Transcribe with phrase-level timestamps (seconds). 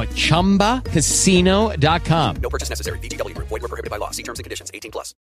[0.00, 2.36] at ChumbaCasino.com.
[2.40, 2.98] No purchase necessary.
[2.98, 3.48] VGW Group.
[3.48, 4.10] Void were prohibited by law.
[4.12, 4.70] See terms and conditions.
[4.72, 5.14] 18 plus.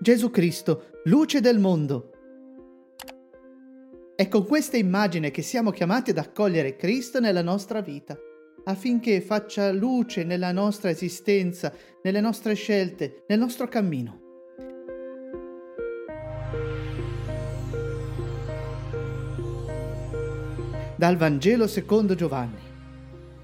[0.00, 2.12] Gesù Cristo, luce del mondo.
[4.14, 8.16] È con questa immagine che siamo chiamati ad accogliere Cristo nella nostra vita,
[8.64, 14.27] affinché faccia luce nella nostra esistenza, nelle nostre scelte, nel nostro cammino.
[20.98, 22.58] Dal Vangelo secondo Giovanni.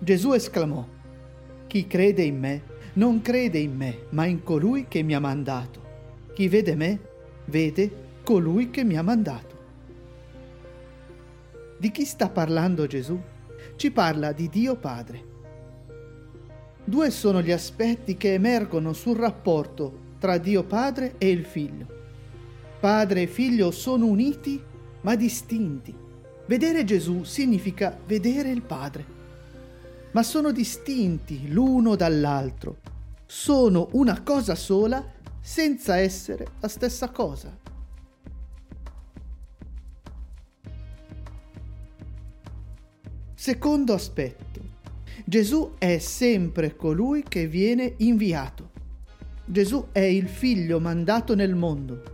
[0.00, 0.84] Gesù esclamò,
[1.68, 2.62] Chi crede in me
[2.94, 5.80] non crede in me, ma in colui che mi ha mandato.
[6.34, 6.98] Chi vede me,
[7.44, 9.56] vede colui che mi ha mandato.
[11.78, 13.16] Di chi sta parlando Gesù?
[13.76, 15.24] Ci parla di Dio Padre.
[16.82, 21.86] Due sono gli aspetti che emergono sul rapporto tra Dio Padre e il Figlio.
[22.80, 24.60] Padre e Figlio sono uniti
[25.02, 26.02] ma distinti.
[26.46, 29.04] Vedere Gesù significa vedere il Padre,
[30.12, 32.80] ma sono distinti l'uno dall'altro,
[33.24, 35.02] sono una cosa sola
[35.40, 37.56] senza essere la stessa cosa.
[43.34, 44.60] Secondo aspetto,
[45.24, 48.70] Gesù è sempre colui che viene inviato.
[49.46, 52.12] Gesù è il figlio mandato nel mondo.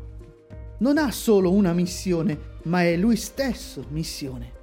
[0.78, 4.58] Non ha solo una missione, ma è lui stesso missione.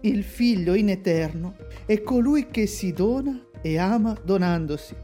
[0.00, 1.56] Il figlio in eterno
[1.86, 4.94] è colui che si dona e ama donandosi.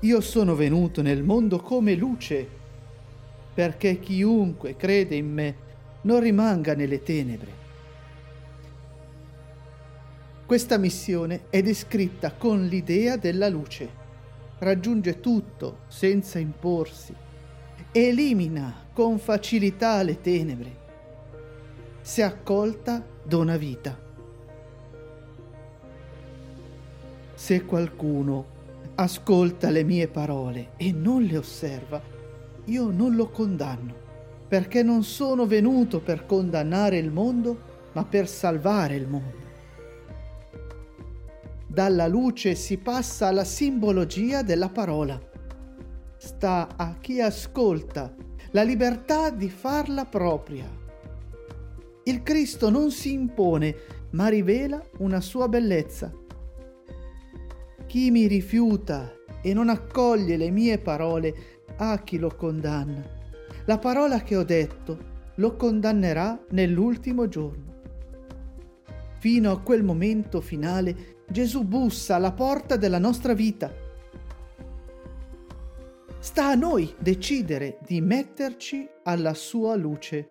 [0.00, 2.46] Io sono venuto nel mondo come luce,
[3.54, 5.56] perché chiunque crede in me
[6.02, 7.66] non rimanga nelle tenebre.
[10.46, 13.97] Questa missione è descritta con l'idea della luce
[14.58, 17.14] raggiunge tutto senza imporsi,
[17.92, 20.76] elimina con facilità le tenebre.
[22.00, 23.98] Se accolta, dona vita.
[27.34, 28.56] Se qualcuno
[28.96, 32.02] ascolta le mie parole e non le osserva,
[32.64, 33.94] io non lo condanno,
[34.48, 39.47] perché non sono venuto per condannare il mondo, ma per salvare il mondo.
[41.78, 45.16] Dalla luce si passa alla simbologia della parola.
[46.16, 48.12] Sta a chi ascolta
[48.50, 50.68] la libertà di farla propria.
[52.02, 53.76] Il Cristo non si impone,
[54.10, 56.12] ma rivela una sua bellezza.
[57.86, 63.08] Chi mi rifiuta e non accoglie le mie parole, a chi lo condanna.
[63.66, 64.98] La parola che ho detto
[65.36, 67.66] lo condannerà nell'ultimo giorno.
[69.20, 73.70] Fino a quel momento finale Gesù bussa alla porta della nostra vita.
[76.18, 80.30] Sta a noi decidere di metterci alla sua luce.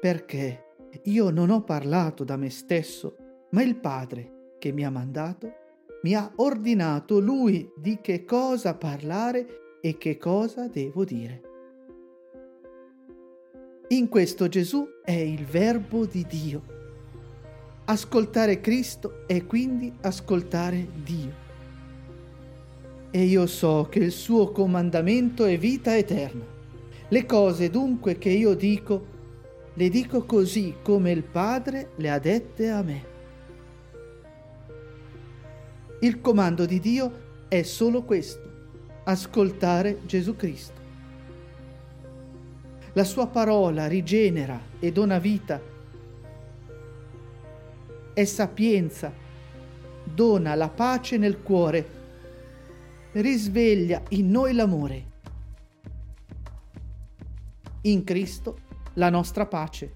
[0.00, 0.64] Perché
[1.04, 3.16] io non ho parlato da me stesso,
[3.50, 5.58] ma il Padre che mi ha mandato
[6.02, 11.42] mi ha ordinato lui di che cosa parlare e che cosa devo dire.
[13.88, 16.79] In questo Gesù è il Verbo di Dio
[17.90, 21.32] Ascoltare Cristo è quindi ascoltare Dio.
[23.10, 26.44] E io so che il suo comandamento è vita eterna.
[27.08, 29.06] Le cose dunque che io dico,
[29.74, 33.04] le dico così come il Padre le ha dette a me.
[36.02, 37.12] Il comando di Dio
[37.48, 38.50] è solo questo,
[39.02, 40.80] ascoltare Gesù Cristo.
[42.92, 45.78] La sua parola rigenera e dona vita
[48.20, 49.10] è sapienza,
[50.04, 51.88] dona la pace nel cuore,
[53.12, 55.04] risveglia in noi l'amore.
[57.82, 58.58] In Cristo
[58.94, 59.94] la nostra pace.